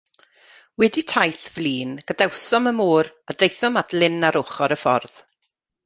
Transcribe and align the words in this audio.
Wedi 0.83 1.03
taith 1.11 1.43
flin 1.57 1.91
gadawsom 2.13 2.71
y 2.71 2.73
môr, 2.79 3.13
a 3.33 3.37
daethom 3.39 3.81
at 3.83 3.95
lyn 3.99 4.27
ar 4.31 4.41
ochr 4.45 4.79
y 4.79 4.81
ffordd. 4.87 5.23